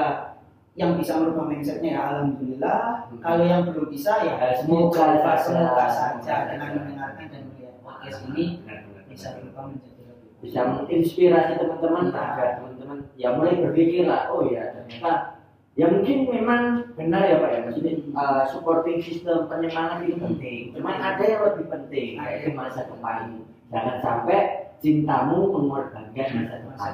yang 0.77 0.93
bisa 0.93 1.17
merubah 1.17 1.46
mindsetnya 1.46 1.89
ya 1.93 2.01
alhamdulillah. 2.07 3.10
Hmm. 3.10 3.17
kalau 3.17 3.43
yang 3.43 3.65
belum 3.65 3.89
bisa 3.89 4.13
ya 4.22 4.36
Ya, 4.38 4.53
semoga 4.57 5.17
saja. 5.17 5.41
semoga 5.41 5.86
saja 5.89 6.36
dengan 6.50 6.69
mendengarkan 6.77 7.25
dan 7.29 7.41
melihat 7.50 7.74
podcast 7.81 8.19
ini 8.29 8.62
bisa 9.10 9.27
berubah 9.41 9.74
menjadi 9.74 10.01
lebih 10.05 10.29
bisa 10.38 10.60
menginspirasi 10.65 11.53
teman-teman 11.57 12.05
Iya. 12.07 12.22
agar 12.22 12.48
teman-teman 12.62 12.98
ya 13.17 13.27
mulai 13.34 13.57
berpikir 13.57 14.05
lah 14.05 14.29
oh 14.29 14.46
ya 14.46 14.69
ternyata 14.75 15.41
ya 15.74 15.86
mungkin 15.89 16.17
memang 16.25 16.62
benar 16.93 17.22
ya 17.22 17.38
pak 17.38 17.50
ya. 17.50 17.60
Maksudnya 17.65 17.93
uh, 18.13 18.43
supporting 18.46 18.98
system 18.98 19.46
penyemangat 19.46 20.05
itu 20.05 20.17
penting. 20.17 20.74
Cuman 20.74 20.98
ada 20.98 21.22
yang 21.22 21.41
lebih 21.46 21.69
penting 21.69 22.17
yaitu 22.17 22.50
masa 22.53 22.86
depan. 22.86 23.46
Jangan 23.69 23.98
sampai 24.01 24.39
cintamu 24.77 25.53
mengorbankan 25.53 26.29
masa 26.34 26.55
depan. 26.65 26.91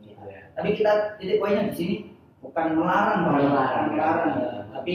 gitu 0.00 0.24
ya. 0.24 0.40
Tapi 0.56 0.68
kita 0.72 0.92
titik 1.20 1.36
poinnya 1.36 1.68
di 1.68 1.76
sini 1.76 1.96
bukan 2.44 2.66
melarang. 2.76 3.18
Melarang, 3.24 3.24
bukan 3.24 3.84
melarang 3.96 4.32
ya. 4.36 4.44
ya. 4.44 4.60
tapi 4.76 4.94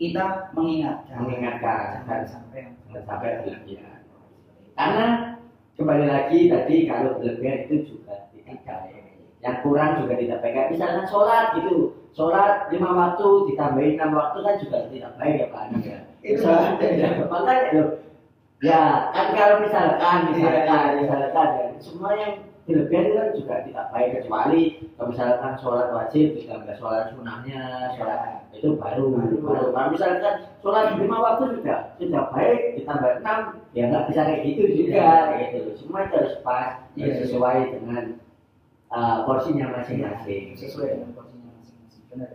kita 0.00 0.24
mengingatkan 0.56 1.16
mengingatkan 1.20 2.04
jangan 2.08 2.24
sampai 2.24 2.60
jangan 2.88 3.02
sampai 3.04 3.28
berlebihan 3.44 4.00
karena 4.72 5.06
kembali 5.76 6.06
lagi 6.08 6.38
tadi 6.48 6.76
kalau 6.88 7.20
berlebihan 7.20 7.68
itu 7.68 7.76
juga 7.96 8.32
tidak 8.32 8.56
baik 8.64 9.04
yang 9.44 9.56
kurang 9.60 9.90
juga 10.00 10.14
tidak 10.16 10.38
baik 10.40 10.72
misalkan 10.72 11.04
sholat 11.04 11.44
gitu 11.56 12.00
sholat 12.16 12.72
lima 12.72 12.90
waktu 12.96 13.28
ditambahin 13.52 13.96
enam 14.00 14.16
waktu 14.16 14.38
kan 14.40 14.54
juga 14.56 14.76
tidak 14.88 15.12
baik 15.20 15.34
ya 15.36 15.46
pak 15.52 15.62
Andi, 15.68 15.80
ya 15.88 15.98
Itu 16.20 16.44
ya. 16.44 17.08
makanya 17.28 17.68
loh 17.76 17.88
ya 18.60 18.80
kan 19.12 19.26
kalau 19.36 19.56
misalkan 19.64 20.18
misalkan 20.32 20.64
Iya, 20.68 20.84
iya. 20.96 20.96
misalkan 21.00 21.48
ya 21.56 21.64
semua 21.80 22.10
yang 22.16 22.34
berlebihan 22.68 23.04
itu 23.06 23.14
kan 23.16 23.28
juga 23.34 23.54
tidak 23.66 23.84
baik 23.90 24.08
kecuali 24.20 24.62
kalau 24.94 25.08
misalkan 25.10 25.52
sholat 25.58 25.88
wajib 25.90 26.26
ditambah 26.36 26.74
sholat 26.76 27.10
sunnahnya 27.10 27.62
sholat 27.96 28.20
itu 28.52 28.68
baru 28.76 29.04
Baru. 29.40 29.72
kalau 29.72 29.88
misalkan 29.90 30.34
sholat 30.60 30.94
lima 31.00 31.16
waktu 31.18 31.44
sudah 31.58 31.78
sudah 31.96 32.22
baik 32.30 32.60
ditambah 32.78 33.10
enam 33.24 33.38
ya 33.72 33.82
nggak 33.88 34.04
bisa 34.12 34.20
kayak 34.22 34.42
gitu 34.44 34.62
juga 34.86 35.06
Iya. 35.34 35.46
gitu 35.56 35.70
semua 35.80 36.06
itu 36.06 36.14
harus 36.20 36.36
pas 36.44 36.68
Iya, 36.94 37.04
harus 37.10 37.18
sesuai 37.26 37.56
dengan 37.80 38.04
uh, 38.92 39.16
porsinya 39.24 39.66
masing-masing 39.74 40.54
sesuai 40.54 40.86
dengan 41.00 41.10
porsinya 41.16 41.48
masing-masing 41.56 42.02
benar 42.12 42.30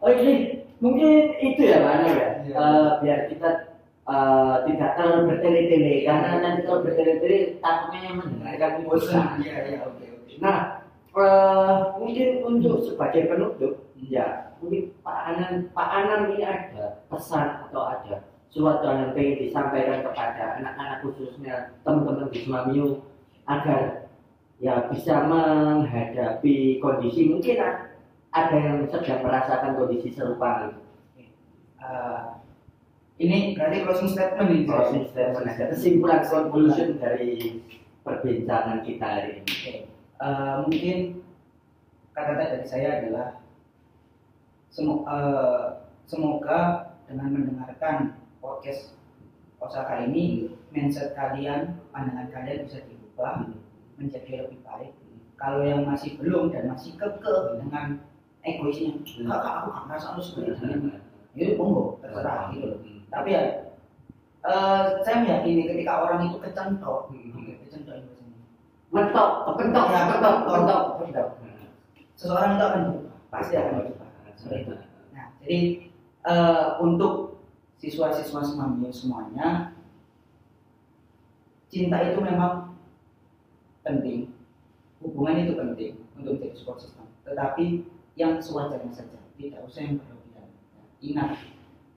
oh 0.00 0.10
ini 0.12 0.32
mungkin 0.78 1.12
itu 1.42 1.62
ya 1.66 1.78
Anam 1.82 2.12
ya 2.14 2.28
Iya. 2.46 2.54
Uh, 2.54 2.88
biar 3.02 3.18
kita 3.28 3.50
uh, 4.06 4.64
tidak 4.64 4.90
terlalu 4.96 5.20
bertele-tele 5.34 5.94
karena 6.06 6.30
nanti 6.40 6.60
kalau 6.64 6.80
bertele-tele 6.86 7.38
takutnya 7.60 8.00
yang 8.06 8.16
mendengarkan 8.22 8.72
bosan 8.86 9.26
iya 9.44 9.56
iya 9.66 9.78
oke 9.84 10.02
oke 10.02 10.16
Nah, 10.36 10.84
eh, 11.16 11.76
mungkin 11.96 12.28
untuk 12.44 12.84
sebagai 12.84 13.28
penutup, 13.32 13.88
ya 13.96 14.52
mungkin 14.60 14.92
Pak 15.00 15.18
Anam, 15.32 15.52
Pak 15.72 15.88
Anam 15.88 16.20
ini 16.36 16.44
ada 16.44 17.00
pesan 17.08 17.68
atau 17.68 17.82
ada 17.88 18.28
sesuatu 18.52 18.84
yang 18.88 19.12
ingin 19.16 19.48
disampaikan 19.48 20.04
kepada 20.04 20.60
anak-anak 20.60 21.04
khususnya 21.04 21.76
teman-teman 21.84 22.32
di 22.32 22.38
Semamiu 22.44 23.04
agar 23.44 24.08
ya 24.56 24.88
bisa 24.88 25.28
menghadapi 25.28 26.80
kondisi 26.80 27.28
mungkin 27.28 27.60
ada 28.32 28.56
yang 28.56 28.88
sedang 28.88 29.24
merasakan 29.24 29.76
kondisi 29.76 30.12
serupa 30.12 30.68
gitu. 30.68 30.80
Eh, 31.80 32.20
ini 33.16 33.56
berarti 33.56 33.76
closing 33.84 34.10
statement 34.12 34.48
ini 34.52 34.62
Closing 34.68 35.04
statement, 35.08 35.46
ada 35.48 35.64
kesimpulan 35.72 36.22
conclusion 36.24 37.00
dari 37.00 37.64
perbincangan 38.04 38.84
kita 38.84 39.06
hari 39.06 39.30
ini. 39.40 39.50
Oke. 39.50 39.74
Eh, 40.16 40.54
mungkin 40.64 40.96
kata-kata 42.12 42.44
dari 42.56 42.66
saya 42.68 42.88
adalah 43.02 43.28
semo- 44.72 45.04
eh, 45.08 45.66
semoga 46.08 46.92
dengan 47.08 47.32
mendengarkan 47.32 48.16
podcast 48.40 48.96
Osaka 49.56 50.04
ini 50.04 50.52
mindset 50.70 51.16
kalian, 51.16 51.80
pandangan 51.90 52.28
kalian 52.28 52.68
bisa 52.68 52.84
diubah 52.84 53.48
menjadi 53.96 54.44
lebih 54.44 54.60
baik 54.60 54.92
kalau 55.36 55.60
yang 55.64 55.84
masih 55.84 56.16
belum 56.16 56.48
dan 56.52 56.68
masih 56.72 56.96
kekeh 56.96 57.60
dengan 57.60 58.00
egoisnya 58.40 58.96
kakak 59.04 59.52
aku 59.52 59.68
gak 59.72 59.84
merasa 59.88 60.06
harus 60.16 60.32
seperti 60.32 60.52
ini 60.64 60.96
itu 61.36 61.52
monggo 61.60 62.00
terserah 62.00 62.52
gitu 62.56 62.66
loh 62.72 62.80
tapi 63.12 63.28
ya 63.32 63.42
eh, 64.46 64.82
saya 65.02 65.16
meyakini 65.22 65.66
ketika 65.66 65.92
orang 66.02 66.28
itu 66.28 66.38
kecentok 66.42 67.10
kecentok 67.66 67.94
itu 68.02 68.12
mentok 68.94 69.28
kepentok 69.50 69.84
Ya, 69.90 70.00
kepentok 70.08 70.34
kepentok. 70.46 70.80
kepentok 70.96 71.28
seseorang 72.16 72.56
itu 72.56 72.64
akan 72.64 72.80
berubah 72.88 73.16
pasti 73.28 73.54
akan 73.60 73.72
berubah. 73.82 74.08
Seperti 74.36 74.58
itu 74.64 74.72
nah 75.12 75.26
jadi 75.42 75.58
eh, 76.26 76.64
untuk 76.80 77.14
siswa-siswa 77.76 78.40
semuanya 78.40 78.90
semuanya 78.90 79.48
cinta 81.68 81.98
itu 82.00 82.18
memang 82.22 82.72
penting. 83.82 84.32
Hubungan 85.02 85.44
itu 85.44 85.52
penting 85.54 85.92
untuk 86.16 86.40
menjadi 86.40 86.56
support 86.56 86.80
system. 86.80 87.04
Tetapi 87.28 87.84
yang 88.16 88.40
sewajarnya 88.40 88.90
saja 88.90 89.20
tidak 89.36 89.60
usah 89.68 89.80
yang 89.84 90.00
berlebihan. 90.00 90.48
Ingat 91.04 91.30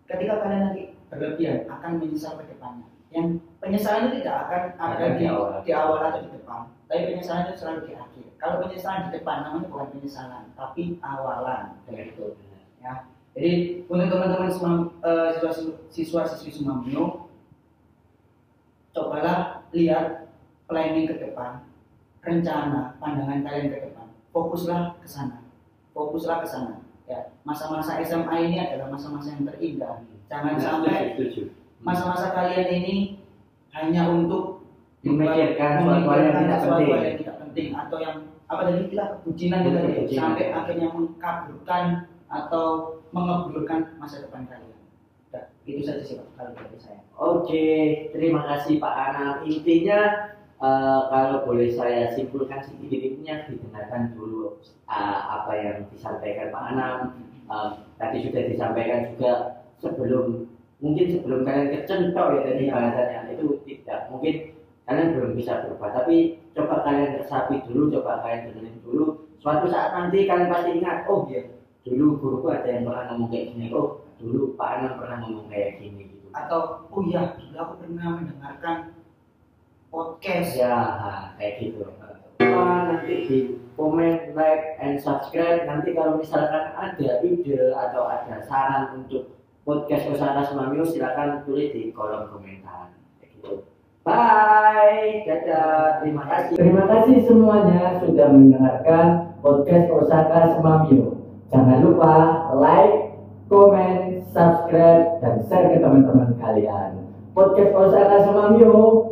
ketika 0.05 0.43
kalian 0.43 0.61
nanti 0.69 0.83
berlebihan 1.09 1.65
akan 1.67 1.91
menyesal 1.99 2.37
ke 2.37 2.45
depannya. 2.53 2.87
Yang 3.09 3.41
penyesalan 3.57 4.13
itu 4.13 4.21
tidak 4.21 4.37
akan 4.45 4.63
ada 4.77 5.05
di, 5.17 5.25
di 5.65 5.71
awal. 5.73 5.97
atau 5.97 6.21
di 6.21 6.29
depan. 6.29 6.61
Tapi 6.85 7.01
penyesalan 7.09 7.49
itu 7.49 7.55
selalu 7.57 7.79
di 7.89 7.93
akhir. 7.97 8.25
Kalau 8.37 8.55
penyesalan 8.61 9.09
di 9.09 9.11
depan 9.17 9.37
namanya 9.45 9.67
bukan 9.69 9.87
penyesalan 9.97 10.43
tapi 10.53 10.83
awalan. 11.01 11.65
Kayak 11.89 12.13
gitu. 12.13 12.37
Ya. 12.79 13.09
Jadi 13.33 13.51
untuk 13.89 14.07
teman-teman 14.09 14.49
semua 14.49 14.73
eh, 15.05 15.29
siswa 15.37 15.51
siswa 15.89 16.21
siswi 16.29 16.51
Sumamio 16.53 17.29
cobalah 18.93 19.65
lihat 19.73 20.33
planning 20.65 21.05
ke 21.05 21.15
depan 21.17 21.61
rencana 22.21 22.97
pandangan 23.01 23.41
kalian 23.41 23.73
ke 23.73 23.77
depan. 23.89 24.07
Fokuslah 24.29 24.97
ke 25.01 25.07
sana. 25.09 25.41
Fokuslah 25.93 26.45
ke 26.45 26.47
sana 26.49 26.88
ya 27.09 27.33
masa-masa 27.41 27.97
SMA 28.05 28.35
ini 28.45 28.57
adalah 28.61 28.93
masa-masa 28.93 29.33
yang 29.33 29.49
terindah 29.49 30.05
jangan 30.29 30.55
sampai 30.61 31.17
setuju 31.17 31.49
masa-masa 31.81 32.29
kalian 32.37 32.69
ini 32.69 32.95
hanya 33.73 34.05
untuk 34.13 34.59
Memikirkan 34.99 35.79
suatu 35.79 36.11
hal 36.11 36.19
yang 36.19 36.35
tidak 36.43 36.59
penting. 36.59 36.91
hal 36.91 36.99
yang 37.07 37.17
tidak 37.23 37.35
penting 37.39 37.67
atau 37.71 37.97
yang 38.03 38.15
apa 38.51 38.61
tadi 38.67 38.81
kita 38.91 39.03
kebucinan 39.15 39.59
itu 39.63 39.69
tadi 39.71 39.87
Kebucinan. 39.95 40.19
sampai 40.19 40.45
akhirnya 40.51 40.87
mengkaburkan 40.91 41.85
atau 42.27 42.65
mengeblurkan 43.15 43.79
masa 43.95 44.27
depan 44.27 44.43
kalian. 44.51 44.75
Nah, 45.31 45.45
itu 45.63 45.81
saja 45.87 46.03
sih 46.03 46.19
Pak 46.19 46.27
kalau 46.35 46.51
dari 46.51 46.79
saya. 46.83 46.99
Oke, 47.15 47.65
terima 48.11 48.43
kasih 48.43 48.75
Pak 48.83 48.91
Anam. 48.91 49.35
Intinya 49.47 49.99
eh, 50.59 50.99
kalau 51.11 51.37
boleh 51.47 51.69
saya 51.71 52.11
simpulkan 52.13 52.59
sedikit-sedikitnya 52.63 53.47
didengarkan 53.47 54.13
dulu 54.15 54.59
eh, 54.87 55.19
apa 55.23 55.51
yang 55.55 55.77
disampaikan 55.91 56.51
Pak 56.51 56.63
Anam. 56.75 56.97
Eh, 57.49 57.69
tadi 57.97 58.17
sudah 58.29 58.43
disampaikan 58.45 59.09
juga 59.15 59.33
sebelum 59.79 60.45
mungkin 60.79 61.05
sebelum 61.11 61.43
kalian 61.43 61.71
kecentok 61.75 62.27
ya 62.39 62.41
tadi 62.47 62.63
Iya. 62.67 62.71
bahasanya 62.71 63.19
itu 63.35 63.45
tidak 63.67 64.07
mungkin 64.07 64.35
kalian 64.87 65.07
belum 65.15 65.31
bisa 65.35 65.53
berubah 65.67 65.91
tapi 65.91 66.39
coba 66.55 66.87
kalian 66.87 67.19
resapi 67.19 67.61
dulu 67.67 67.91
coba 67.99 68.23
kalian 68.23 68.51
dengerin 68.51 68.79
dulu 68.83 69.05
suatu 69.43 69.67
saat 69.67 69.91
nanti 69.91 70.23
kalian 70.23 70.47
pasti 70.47 70.71
ingat 70.79 71.03
oh 71.11 71.27
Iya. 71.27 71.51
dulu 71.83 72.05
guruku 72.19 72.47
ada 72.47 72.67
yang 72.67 72.87
pernah 72.87 73.03
ngomong 73.11 73.27
kayak 73.27 73.45
gini 73.55 73.65
oh 73.75 74.03
dulu 74.19 74.55
Pak 74.55 74.69
Anam 74.79 74.91
pernah 74.99 75.17
ngomong 75.23 75.47
kayak 75.51 75.79
gini 75.83 76.01
gitu 76.15 76.27
Atau 76.31 76.87
oh 76.91 77.01
iya, 77.07 77.35
dulu 77.35 77.55
aku 77.59 77.73
pernah 77.83 78.07
mendengarkan 78.19 78.75
podcast. 79.91 80.55
Ya 80.55 80.73
kayak 81.35 81.53
gitu. 81.61 81.85
Wah, 82.39 82.87
nanti 82.87 83.13
di 83.27 83.39
komen 83.75 84.31
like 84.37 84.79
and 84.79 84.95
subscribe. 84.95 85.67
Nanti 85.67 85.91
kalau 85.91 86.17
misalkan 86.17 86.71
ada 86.77 87.09
ide 87.21 87.75
atau 87.75 88.07
ada 88.07 88.39
saran 88.47 89.03
untuk 89.03 89.35
podcast 89.67 90.07
Osaka 90.15 90.47
Semamio 90.47 90.87
silakan 90.87 91.43
tulis 91.43 91.75
di 91.75 91.91
kolom 91.91 92.31
komentar. 92.31 92.95
Kayak 93.19 93.29
gitu. 93.37 93.53
Bye. 94.07 95.27
Dadah. 95.27 95.99
Terima 95.99 96.23
kasih. 96.25 96.55
Terima 96.55 96.83
kasih 96.87 97.17
semuanya 97.27 97.99
sudah 97.99 98.27
mendengarkan 98.31 99.35
podcast 99.43 99.87
Osaka 99.91 100.55
Semamio. 100.55 101.19
Jangan 101.49 101.81
lupa 101.81 102.15
like, 102.55 103.17
komen, 103.49 104.21
subscribe, 104.29 105.17
dan 105.17 105.41
share 105.49 105.73
ke 105.73 105.81
teman-teman 105.81 106.37
kalian. 106.37 107.09
Podcast 107.33 107.73
Osaka 107.73 108.21
Semamio, 108.21 109.08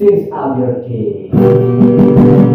These 0.00 0.32
are 0.32 0.58
your 0.58 0.82
keys. 0.88 2.49